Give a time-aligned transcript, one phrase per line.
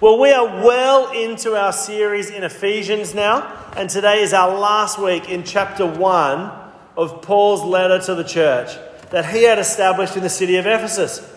[0.00, 4.98] Well, we are well into our series in Ephesians now, and today is our last
[4.98, 6.52] week in chapter 1
[6.96, 8.76] of Paul's letter to the church
[9.10, 11.30] that he had established in the city of Ephesus.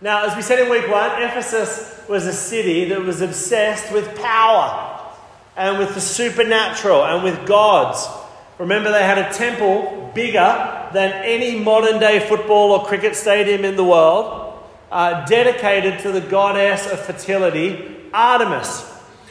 [0.00, 4.16] Now, as we said in week 1, Ephesus was a city that was obsessed with
[4.16, 5.00] power
[5.56, 8.06] and with the supernatural and with gods.
[8.58, 13.76] Remember, they had a temple bigger than any modern day football or cricket stadium in
[13.76, 14.51] the world
[14.92, 18.86] uh, dedicated to the goddess of fertility, Artemis.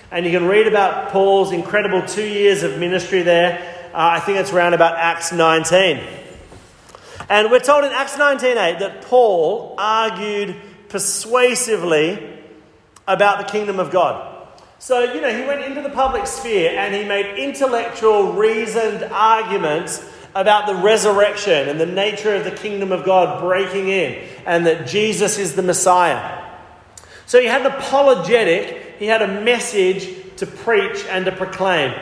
[0.10, 3.60] And you can read about Paul's incredible two years of ministry there.
[3.94, 6.04] Uh, I think it's around about Acts 19.
[7.30, 10.56] And we're told in Acts 19:8 that Paul argued
[10.90, 12.40] persuasively
[13.08, 14.30] about the kingdom of God.
[14.80, 20.04] So, you know, he went into the public sphere and he made intellectual, reasoned arguments
[20.34, 24.88] about the resurrection and the nature of the kingdom of God breaking in and that
[24.88, 26.50] Jesus is the Messiah.
[27.26, 31.94] So he had an apologetic, he had a message to preach and to proclaim.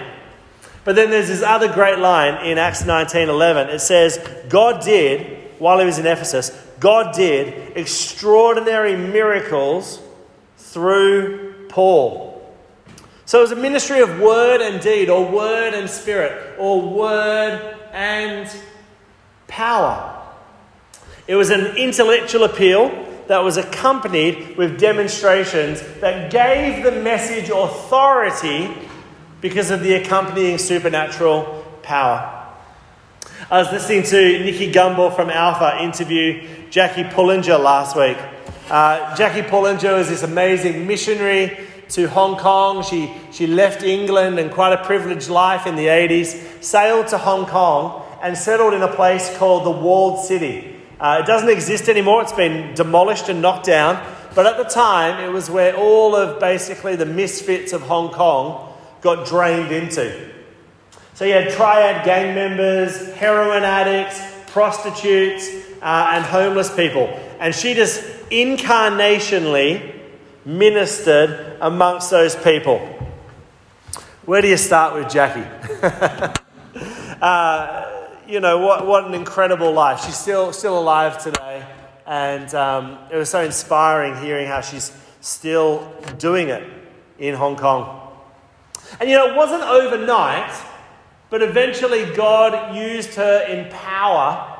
[0.84, 3.70] But then there's this other great line in Acts 19:11.
[3.70, 4.18] It says,
[4.50, 6.50] God did while he was in Ephesus,
[6.80, 10.00] God did extraordinary miracles
[10.58, 12.29] through Paul.
[13.30, 17.78] So it was a ministry of word and deed, or word and spirit, or word
[17.92, 18.50] and
[19.48, 20.20] power.
[21.28, 22.90] It was an intellectual appeal
[23.28, 28.76] that was accompanied with demonstrations that gave the message authority
[29.42, 32.48] because of the accompanying supernatural power.
[33.52, 38.18] I was listening to Nicky Gumbel from Alpha interview Jackie Pullinger last week.
[38.72, 42.84] Uh, Jackie Pullinger is this amazing missionary to Hong Kong.
[42.84, 47.46] She, she left England and quite a privileged life in the 80s, sailed to Hong
[47.46, 50.76] Kong, and settled in a place called the Walled City.
[51.00, 54.04] Uh, it doesn't exist anymore, it's been demolished and knocked down.
[54.36, 58.74] But at the time, it was where all of basically the misfits of Hong Kong
[59.02, 60.30] got drained into.
[61.16, 65.50] So you had triad gang members, heroin addicts, prostitutes,
[65.82, 67.08] uh, and homeless people.
[67.40, 69.99] And she just incarnationally
[70.46, 72.80] ministered amongst those people.
[74.26, 75.48] Where do you start with Jackie?
[77.22, 80.06] uh, you know, what, what an incredible life.
[80.06, 81.66] She's still, still alive today.
[82.06, 84.92] And um, it was so inspiring hearing how she's
[85.22, 86.64] still doing it
[87.18, 88.08] in Hong Kong.
[89.00, 90.52] And you know, it wasn't overnight,
[91.30, 94.58] but eventually God used her in power.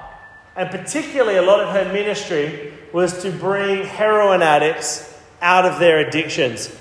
[0.56, 5.09] And particularly, a lot of her ministry was to bring heroin addicts
[5.42, 6.76] out of their addictions.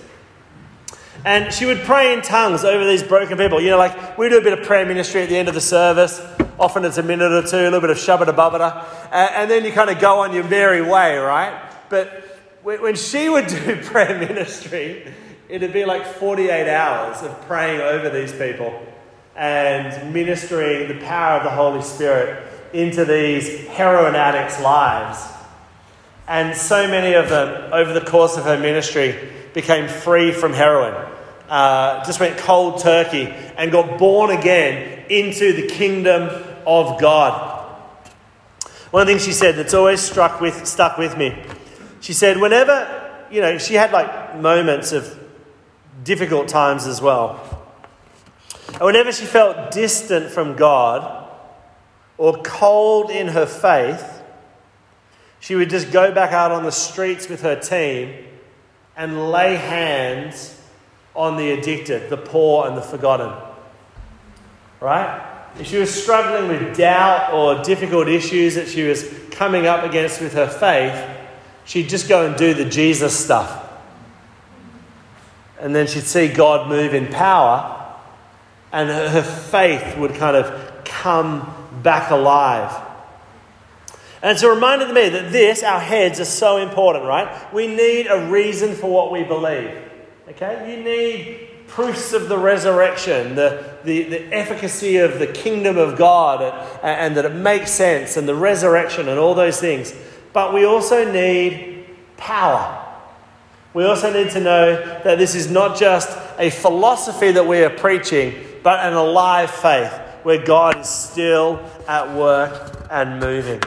[1.25, 3.61] And she would pray in tongues over these broken people.
[3.61, 5.61] You know, like we do a bit of prayer ministry at the end of the
[5.61, 6.21] service.
[6.59, 9.73] Often it's a minute or two, a little bit of shabbat babada, and then you
[9.73, 11.71] kind of go on your merry way, right?
[11.89, 12.25] But
[12.63, 15.13] when she would do prayer ministry,
[15.49, 18.87] it'd be like 48 hours of praying over these people
[19.37, 25.38] and ministering the power of the Holy Spirit into these heroin addicts' lives.
[26.29, 29.19] And so many of them, over the course of her ministry,
[29.55, 30.95] became free from heroin.
[31.49, 36.29] Uh, just went cold turkey and got born again into the kingdom
[36.67, 37.65] of God.
[38.91, 41.35] One of the things she said that's always struck with, stuck with me,
[42.01, 45.19] she said, whenever, you know, she had like moments of
[46.05, 47.41] difficult times as well.
[48.75, 51.27] And whenever she felt distant from God
[52.19, 54.18] or cold in her faith,
[55.41, 58.25] she would just go back out on the streets with her team
[58.97, 60.61] and lay hands
[61.15, 63.33] on the addicted, the poor, and the forgotten.
[64.81, 65.25] Right?
[65.59, 70.21] If she was struggling with doubt or difficult issues that she was coming up against
[70.21, 71.05] with her faith,
[71.65, 73.65] she'd just go and do the Jesus stuff.
[75.61, 77.97] And then she'd see God move in power,
[78.73, 82.88] and her faith would kind of come back alive.
[84.23, 87.53] And it's a reminder to me that this, our heads, are so important, right?
[87.55, 89.71] We need a reason for what we believe.
[90.29, 90.77] Okay?
[90.77, 96.43] You need proofs of the resurrection, the, the, the efficacy of the kingdom of God,
[96.83, 99.95] and, and that it makes sense, and the resurrection, and all those things.
[100.33, 101.87] But we also need
[102.17, 102.85] power.
[103.75, 107.71] We also need to know that this is not just a philosophy that we are
[107.71, 109.93] preaching, but an alive faith
[110.25, 113.61] where God is still at work and moving.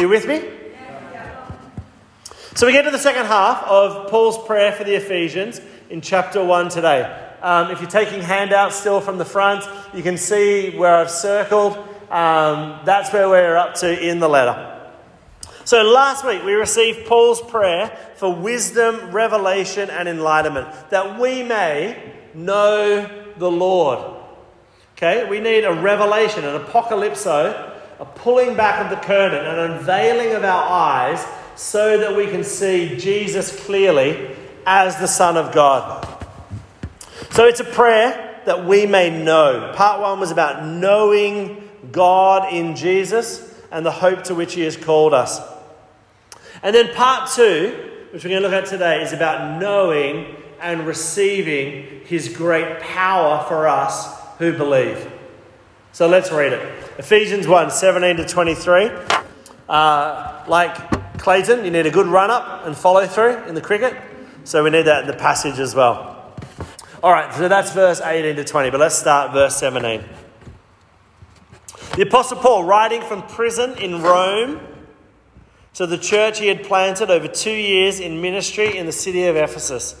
[0.00, 0.42] Are you with me?
[2.54, 5.60] So we get to the second half of Paul's prayer for the Ephesians
[5.90, 7.02] in chapter 1 today.
[7.42, 9.62] Um, if you're taking handouts still from the front,
[9.92, 11.76] you can see where I've circled.
[12.10, 14.80] Um, that's where we're up to in the letter.
[15.66, 22.14] So last week we received Paul's prayer for wisdom, revelation, and enlightenment, that we may
[22.32, 23.06] know
[23.36, 24.16] the Lord.
[24.96, 27.69] Okay, we need a revelation, an apocalypso,
[28.00, 31.24] a pulling back of the curtain, an unveiling of our eyes
[31.54, 34.34] so that we can see Jesus clearly
[34.66, 36.06] as the Son of God.
[37.30, 39.74] So it's a prayer that we may know.
[39.76, 44.78] Part one was about knowing God in Jesus and the hope to which He has
[44.78, 45.38] called us.
[46.62, 50.86] And then part two, which we're going to look at today, is about knowing and
[50.86, 55.19] receiving His great power for us who believe.
[55.92, 56.60] So let's read it.
[56.98, 58.90] Ephesians 1 17 to 23.
[59.68, 63.96] Uh, like Clayton, you need a good run up and follow through in the cricket.
[64.44, 66.34] So we need that in the passage as well.
[67.02, 70.04] All right, so that's verse 18 to 20, but let's start verse 17.
[71.96, 74.60] The Apostle Paul, writing from prison in Rome
[75.74, 79.36] to the church he had planted over two years in ministry in the city of
[79.36, 80.00] Ephesus.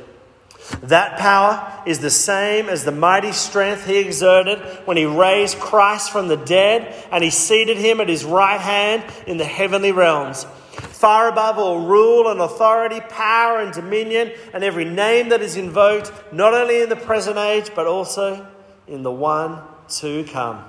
[0.83, 6.11] That power is the same as the mighty strength he exerted when he raised Christ
[6.11, 10.45] from the dead and he seated him at his right hand in the heavenly realms,
[10.45, 16.11] far above all rule and authority, power and dominion, and every name that is invoked,
[16.31, 18.47] not only in the present age, but also
[18.87, 20.63] in the one to come.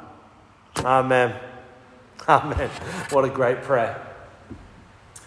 [0.78, 1.38] Amen.
[2.28, 2.70] Amen.
[3.10, 4.11] What a great prayer.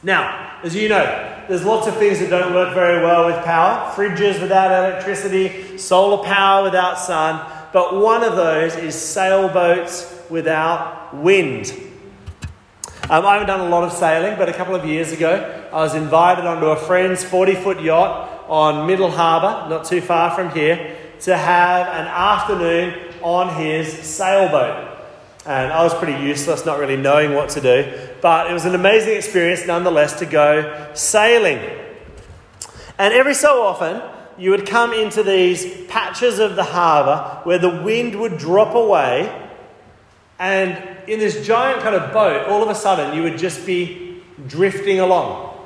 [0.06, 3.92] Now, as you know, there's lots of things that don't work very well with power
[3.94, 7.44] fridges without electricity, solar power without sun,
[7.74, 11.74] but one of those is sailboats without wind.
[13.10, 15.78] Um, I haven't done a lot of sailing, but a couple of years ago, I
[15.78, 20.52] was invited onto a friend's 40 foot yacht on Middle Harbour, not too far from
[20.52, 22.94] here, to have an afternoon
[23.24, 24.95] on his sailboat.
[25.46, 27.92] And I was pretty useless, not really knowing what to do.
[28.22, 31.60] But it was an amazing experience nonetheless to go sailing.
[32.98, 34.02] And every so often,
[34.38, 39.44] you would come into these patches of the harbour where the wind would drop away.
[40.40, 44.24] And in this giant kind of boat, all of a sudden, you would just be
[44.48, 45.58] drifting along.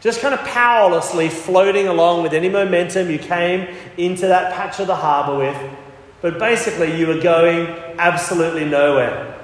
[0.00, 4.86] Just kind of powerlessly floating along with any momentum you came into that patch of
[4.86, 5.87] the harbour with.
[6.20, 7.68] But basically, you were going
[7.98, 9.38] absolutely nowhere.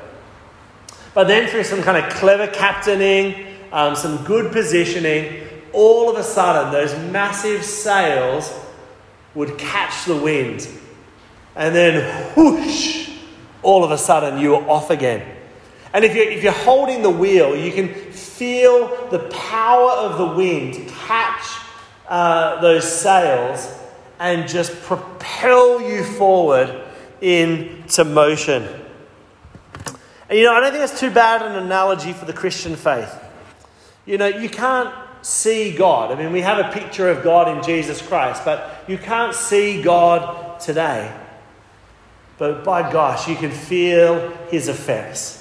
[1.14, 6.24] But then, through some kind of clever captaining, um, some good positioning, all of a
[6.24, 8.52] sudden, those massive sails
[9.34, 10.68] would catch the wind.
[11.54, 13.10] And then, whoosh,
[13.62, 15.24] all of a sudden, you were off again.
[15.92, 20.26] And if you're, if you're holding the wheel, you can feel the power of the
[20.26, 21.60] wind catch
[22.08, 23.72] uh, those sails
[24.18, 26.82] and just propel you forward
[27.20, 28.68] into motion.
[30.28, 33.12] And you know, I don't think that's too bad an analogy for the Christian faith.
[34.06, 36.12] You know, you can't see God.
[36.12, 39.82] I mean, we have a picture of God in Jesus Christ, but you can't see
[39.82, 41.14] God today.
[42.36, 45.40] But by gosh, you can feel his effects.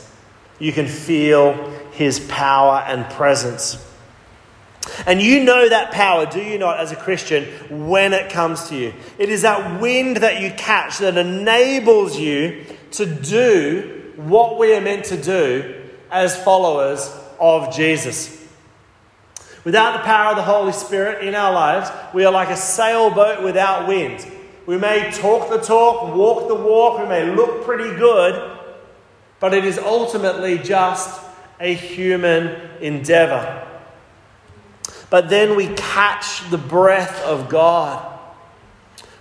[0.60, 1.54] You can feel
[1.92, 3.84] his power and presence.
[5.06, 7.46] And you know that power, do you not, as a Christian,
[7.88, 8.94] when it comes to you?
[9.18, 14.82] It is that wind that you catch that enables you to do what we are
[14.82, 18.40] meant to do as followers of Jesus.
[19.64, 23.44] Without the power of the Holy Spirit in our lives, we are like a sailboat
[23.44, 24.26] without wind.
[24.66, 28.58] We may talk the talk, walk the walk, we may look pretty good,
[29.40, 31.22] but it is ultimately just
[31.60, 33.70] a human endeavor.
[35.14, 38.20] But then we catch the breath of God.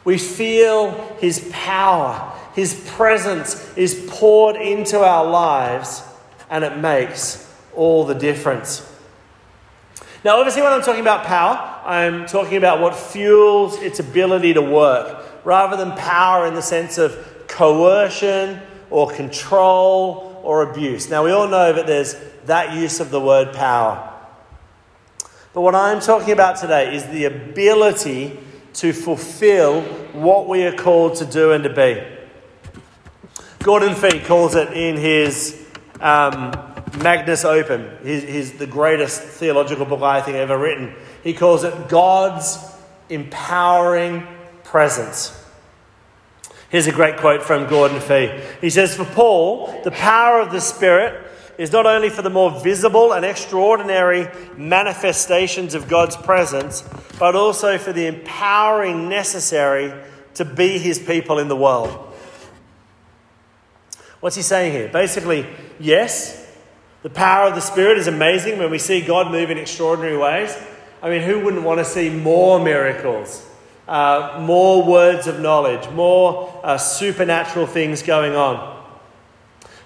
[0.04, 2.32] We feel His power.
[2.54, 6.02] His presence is poured into our lives,
[6.48, 8.90] and it makes all the difference.
[10.24, 14.62] Now, obviously, when I'm talking about power, I'm talking about what fuels its ability to
[14.62, 21.10] work, rather than power in the sense of coercion or control or abuse.
[21.10, 24.08] Now, we all know that there's that use of the word power.
[25.54, 28.38] But what I'm talking about today is the ability
[28.74, 29.82] to fulfill
[30.12, 32.02] what we are called to do and to be.
[33.58, 35.62] Gordon Fee calls it in his
[36.00, 36.52] um,
[37.02, 40.94] magnum opus, he's, he's the greatest theological book I think ever written.
[41.22, 42.58] He calls it God's
[43.10, 44.26] empowering
[44.64, 45.38] presence.
[46.70, 48.40] Here's a great quote from Gordon Fee.
[48.62, 52.50] He says, For Paul, the power of the Spirit is not only for the more
[52.62, 56.82] visible and extraordinary manifestations of God's presence,
[57.18, 59.92] but also for the empowering necessary
[60.34, 61.90] to be his people in the world.
[64.20, 64.88] What's he saying here?
[64.88, 65.46] Basically,
[65.78, 66.38] yes,
[67.02, 70.56] the power of the Spirit is amazing when we see God move in extraordinary ways.
[71.02, 73.44] I mean, who wouldn't want to see more miracles,
[73.88, 78.71] uh, more words of knowledge, more uh, supernatural things going on?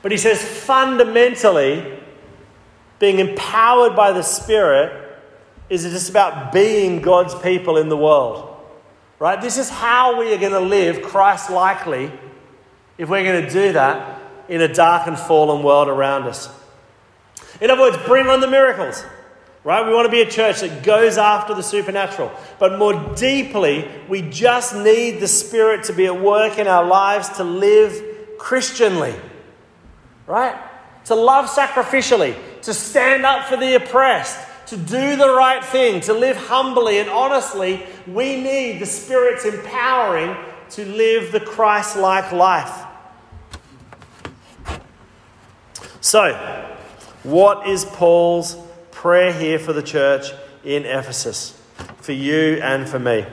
[0.06, 1.84] But he says fundamentally,
[3.00, 5.18] being empowered by the Spirit
[5.68, 8.56] is just about being God's people in the world.
[9.18, 9.40] Right?
[9.40, 12.12] This is how we are going to live Christ likely
[12.96, 16.50] if we're going to do that in a dark and fallen world around us.
[17.60, 19.04] In other words, bring on the miracles.
[19.64, 19.84] Right?
[19.84, 22.30] We want to be a church that goes after the supernatural.
[22.60, 27.28] But more deeply, we just need the Spirit to be at work in our lives
[27.38, 29.12] to live Christianly.
[30.26, 30.56] Right?
[31.06, 36.12] To love sacrificially, to stand up for the oppressed, to do the right thing, to
[36.12, 37.86] live humbly and honestly.
[38.06, 40.36] We need the Spirit's empowering
[40.70, 42.84] to live the Christ like life.
[46.00, 46.32] So,
[47.22, 48.56] what is Paul's
[48.92, 50.30] prayer here for the church
[50.64, 51.60] in Ephesus?
[51.98, 53.26] For you and for me?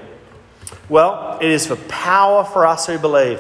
[0.89, 3.39] Well, it is for power for us who believe.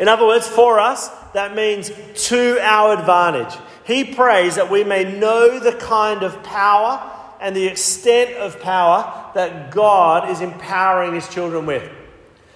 [0.00, 1.90] In other words, for us, that means
[2.28, 3.58] to our advantage.
[3.84, 7.10] He prays that we may know the kind of power
[7.40, 11.90] and the extent of power that God is empowering his children with.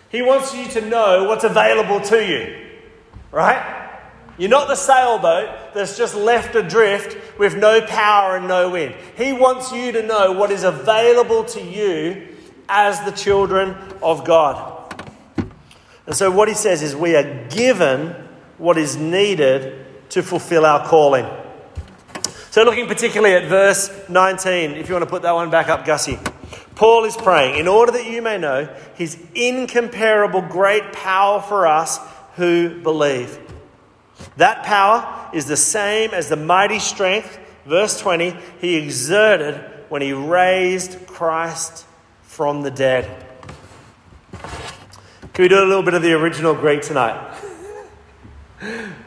[0.09, 2.69] He wants you to know what's available to you,
[3.33, 3.83] right?
[4.39, 8.95] You're not the sailboat that's just left adrift with no power and no wind.
[9.17, 12.29] He wants you to know what is available to you
[12.69, 14.75] as the children of God.
[16.07, 18.15] And so, what he says is, we are given
[18.59, 21.27] what is needed to fulfill our calling.
[22.51, 25.85] So, looking particularly at verse 19, if you want to put that one back up,
[25.85, 26.19] Gussie.
[26.75, 31.99] Paul is praying, in order that you may know his incomparable great power for us
[32.37, 33.39] who believe.
[34.37, 39.57] That power is the same as the mighty strength, verse 20, he exerted
[39.89, 41.87] when he raised Christ
[42.23, 43.25] from the dead.
[45.33, 47.35] Can we do a little bit of the original Greek tonight?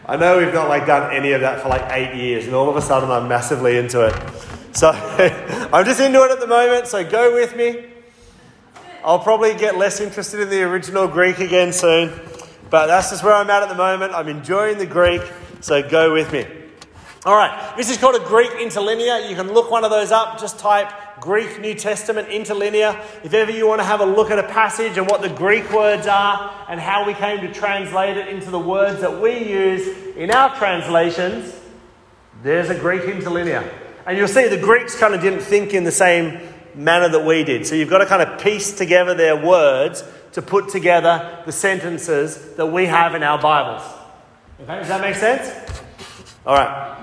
[0.05, 2.69] I know we've not like done any of that for like eight years, and all
[2.69, 4.75] of a sudden I'm massively into it.
[4.75, 4.89] So
[5.73, 7.85] I'm just into it at the moment, so go with me.
[9.03, 12.19] I'll probably get less interested in the original Greek again soon.
[12.69, 14.13] But that's just where I'm at at the moment.
[14.13, 15.21] I'm enjoying the Greek,
[15.61, 16.45] so go with me.
[17.25, 19.27] All right, this is called a Greek interlinear.
[19.27, 20.39] You can look one of those up.
[20.39, 22.99] Just type Greek New Testament interlinear.
[23.23, 25.71] If ever you want to have a look at a passage and what the Greek
[25.71, 30.15] words are and how we came to translate it into the words that we use
[30.15, 31.55] in our translations,
[32.43, 33.69] there's a Greek interlinear.
[34.05, 36.39] And you'll see the Greeks kind of didn't think in the same
[36.75, 37.67] manner that we did.
[37.67, 42.55] So you've got to kind of piece together their words to put together the sentences
[42.55, 43.83] that we have in our Bibles.
[44.61, 45.71] Okay, does that make sense?
[46.45, 46.97] All right.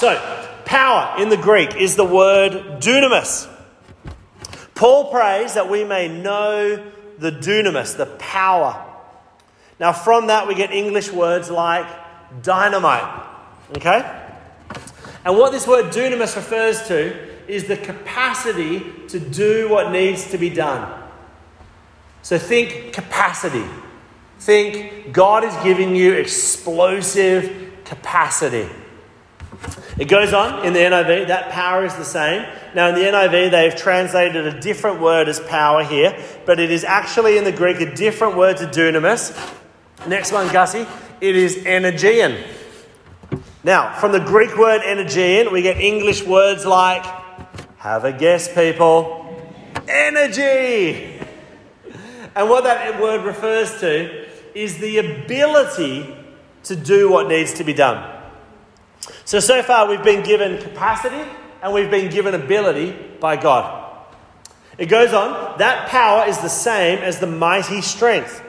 [0.00, 0.16] So,
[0.64, 3.48] power in the Greek is the word dunamis.
[4.80, 8.82] Paul prays that we may know the dunamis, the power.
[9.78, 11.86] Now, from that, we get English words like
[12.42, 13.26] dynamite.
[13.76, 14.00] Okay?
[15.22, 17.14] And what this word dunamis refers to
[17.46, 20.90] is the capacity to do what needs to be done.
[22.22, 23.66] So think capacity.
[24.38, 28.66] Think God is giving you explosive capacity.
[29.98, 32.46] It goes on in the NIV, that power is the same.
[32.74, 36.84] Now, in the NIV, they've translated a different word as power here, but it is
[36.84, 39.36] actually in the Greek a different word to dunamis.
[40.06, 40.86] Next one, Gussie,
[41.20, 42.42] it is energean.
[43.62, 47.04] Now, from the Greek word energean, we get English words like,
[47.76, 49.52] have a guess, people,
[49.86, 51.20] energy.
[52.34, 56.16] And what that word refers to is the ability
[56.62, 58.19] to do what needs to be done.
[59.30, 61.22] So, so far we've been given capacity
[61.62, 63.96] and we've been given ability by God.
[64.76, 68.42] It goes on, that power is the same as the mighty strength.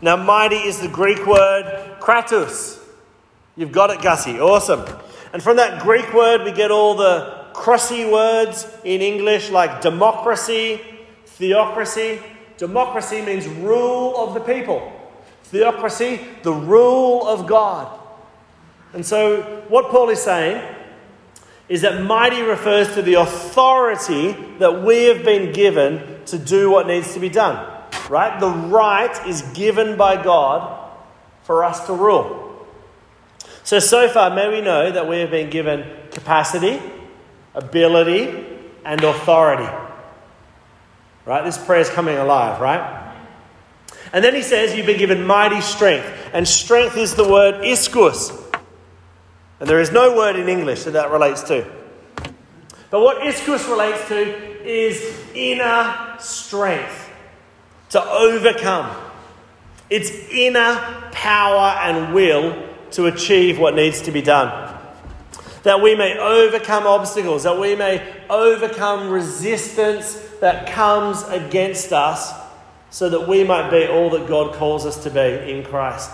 [0.00, 2.80] Now, mighty is the Greek word kratos.
[3.56, 4.38] You've got it, Gussie.
[4.38, 4.84] Awesome.
[5.32, 10.80] And from that Greek word, we get all the crossy words in English like democracy,
[11.26, 12.22] theocracy,
[12.56, 14.92] Democracy means rule of the people.
[15.42, 17.99] Theocracy, the rule of God.
[18.92, 20.62] And so, what Paul is saying
[21.68, 26.88] is that mighty refers to the authority that we have been given to do what
[26.88, 27.66] needs to be done.
[28.08, 28.38] Right?
[28.40, 30.90] The right is given by God
[31.44, 32.66] for us to rule.
[33.62, 36.82] So, so far, may we know that we have been given capacity,
[37.54, 38.44] ability,
[38.84, 39.72] and authority.
[41.24, 41.44] Right?
[41.44, 43.12] This prayer is coming alive, right?
[44.12, 46.06] And then he says, You've been given mighty strength.
[46.32, 48.49] And strength is the word iskus.
[49.60, 51.70] And there is no word in English that that relates to.
[52.90, 57.10] But what iskus relates to is inner strength
[57.90, 58.96] to overcome.
[59.90, 64.76] It's inner power and will to achieve what needs to be done.
[65.62, 72.32] That we may overcome obstacles, that we may overcome resistance that comes against us,
[72.90, 76.10] so that we might be all that God calls us to be in Christ.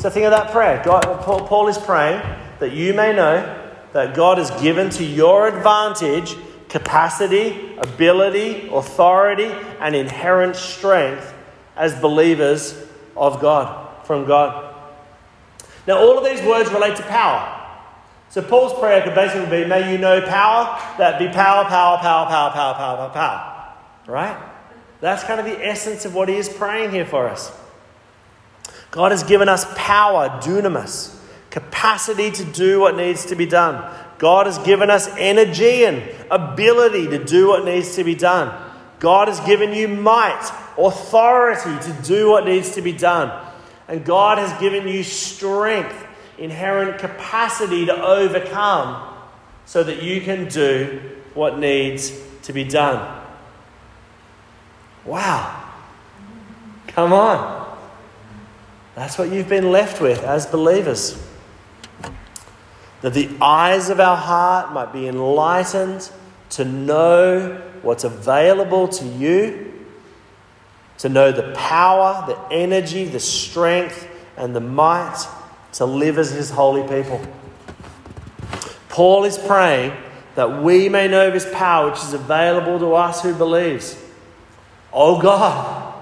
[0.00, 0.80] So think of that prayer.
[0.84, 2.22] God, Paul is praying
[2.60, 6.36] that you may know that God has given to your advantage
[6.68, 9.50] capacity, ability, authority,
[9.80, 11.34] and inherent strength
[11.76, 12.80] as believers
[13.16, 14.74] of God, from God.
[15.86, 17.54] Now, all of these words relate to power.
[18.30, 22.26] So, Paul's prayer could basically be, May you know power, that be power, power, power,
[22.26, 23.74] power, power, power, power, power.
[24.06, 24.36] Right?
[25.00, 27.57] That's kind of the essence of what he is praying here for us.
[28.90, 31.14] God has given us power, dunamis,
[31.50, 33.94] capacity to do what needs to be done.
[34.18, 38.52] God has given us energy and ability to do what needs to be done.
[38.98, 43.46] God has given you might, authority to do what needs to be done.
[43.86, 49.14] And God has given you strength, inherent capacity to overcome
[49.66, 51.00] so that you can do
[51.34, 53.22] what needs to be done.
[55.04, 55.70] Wow.
[56.88, 57.57] Come on.
[58.98, 61.16] That's what you've been left with as believers.
[63.02, 66.10] That the eyes of our heart might be enlightened
[66.50, 69.72] to know what's available to you
[70.98, 75.24] to know the power, the energy, the strength, and the might
[75.74, 77.24] to live as his holy people.
[78.88, 79.92] Paul is praying
[80.34, 83.96] that we may know his power, which is available to us who believes.
[84.92, 85.94] Oh God,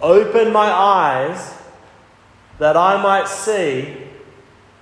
[0.00, 1.57] open my eyes
[2.58, 3.96] that I might see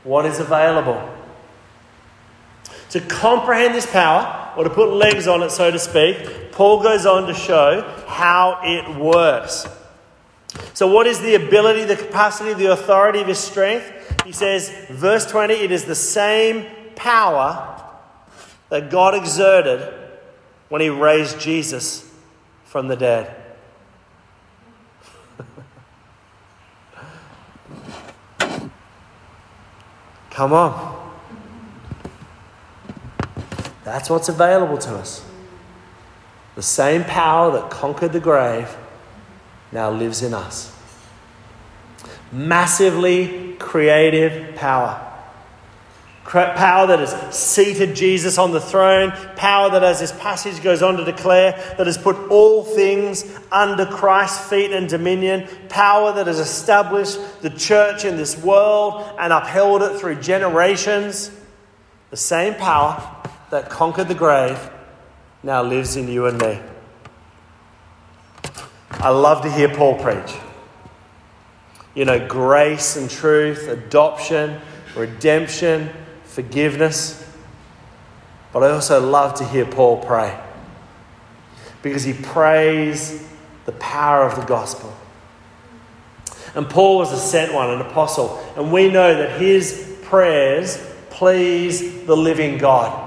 [0.05, 1.13] what is available.
[2.91, 7.05] To comprehend this power, or to put legs on it, so to speak, Paul goes
[7.05, 9.67] on to show how it works.
[10.73, 13.93] So, what is the ability, the capacity, the authority of his strength?
[14.25, 17.83] He says, verse 20, it is the same power
[18.71, 19.93] that God exerted
[20.69, 22.11] when he raised Jesus
[22.65, 23.46] from the dead.
[30.37, 31.15] Come on.
[33.85, 35.25] That's what's available to us.
[36.57, 38.69] The same power that conquered the grave
[39.73, 40.77] now lives in us.
[42.31, 45.06] Massively creative power.
[46.27, 49.13] Power that has seated Jesus on the throne.
[49.37, 53.87] Power that, as this passage goes on to declare, that has put all things under
[53.87, 55.49] Christ's feet and dominion.
[55.69, 61.31] Power that has established the church in this world and upheld it through generations.
[62.11, 63.17] The same power
[63.51, 64.59] that conquered the grave
[65.45, 66.61] now lives in you and me.
[68.91, 70.35] I love to hear Paul preach.
[71.95, 74.61] You know, grace and truth, adoption,
[74.97, 75.91] redemption,
[76.37, 77.27] forgiveness.
[78.53, 80.39] But I also love to hear Paul pray
[81.83, 83.27] because he prays
[83.65, 84.95] the power of the gospel.
[86.55, 92.05] And Paul was a sent one, an apostle, and we know that his prayers please
[92.05, 93.03] the living God.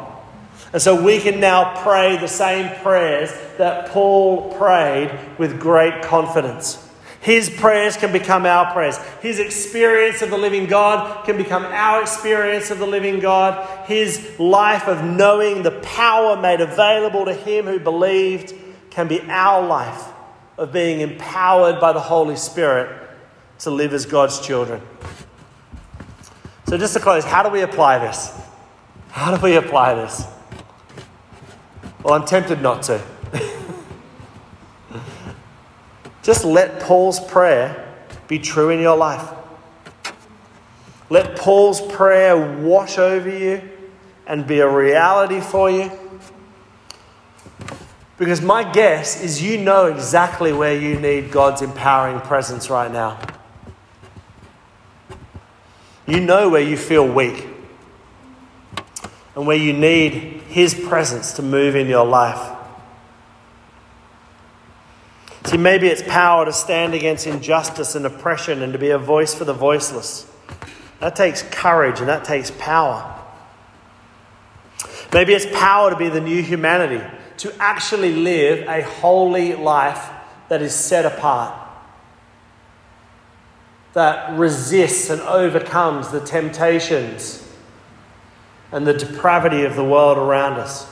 [0.73, 6.88] And so we can now pray the same prayers that Paul prayed with great confidence.
[7.21, 8.97] His prayers can become our prayers.
[9.21, 13.88] His experience of the living God can become our experience of the living God.
[13.88, 18.53] His life of knowing the power made available to him who believed
[18.89, 20.08] can be our life
[20.58, 23.10] of being empowered by the Holy Spirit
[23.60, 24.82] to live as God's children.
[26.67, 28.32] So, just to close, how do we apply this?
[29.10, 30.23] How do we apply this?
[32.03, 33.01] Well, I'm tempted not to.
[36.23, 37.95] Just let Paul's prayer
[38.27, 39.27] be true in your life.
[41.10, 43.62] Let Paul's prayer wash over you
[44.27, 45.91] and be a reality for you.
[48.17, 53.17] Because my guess is you know exactly where you need God's empowering presence right now.
[56.05, 57.47] You know where you feel weak.
[59.36, 62.59] and where you need His presence to move in your life.
[65.49, 69.33] See, maybe it's power to stand against injustice and oppression and to be a voice
[69.33, 70.31] for the voiceless.
[70.99, 73.19] That takes courage and that takes power.
[75.12, 77.03] Maybe it's power to be the new humanity,
[77.38, 80.12] to actually live a holy life
[80.49, 81.59] that is set apart,
[83.93, 87.43] that resists and overcomes the temptations
[88.71, 90.88] and the depravity of the world around us.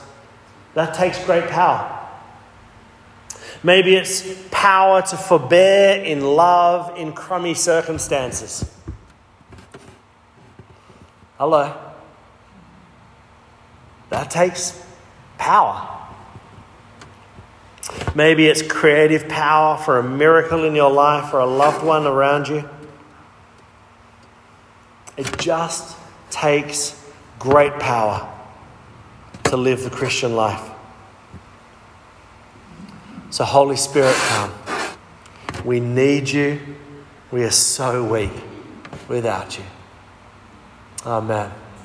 [0.74, 1.97] That takes great power.
[3.62, 8.64] Maybe it's power to forbear in love in crummy circumstances.
[11.38, 11.74] Hello.
[14.10, 14.80] That takes
[15.38, 15.96] power.
[18.14, 22.48] Maybe it's creative power for a miracle in your life or a loved one around
[22.48, 22.68] you.
[25.16, 25.96] It just
[26.30, 27.00] takes
[27.38, 28.28] great power
[29.44, 30.77] to live the Christian life.
[33.30, 34.52] So, Holy Spirit, come.
[35.64, 36.60] We need you.
[37.30, 38.32] We are so weak
[39.08, 39.64] without you.
[41.04, 41.52] Amen.